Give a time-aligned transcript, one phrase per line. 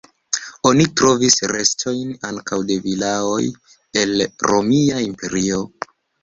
[0.67, 3.43] Oni trovis restojn ankaŭ de vilaoj
[4.03, 5.63] el la Romia Imperio.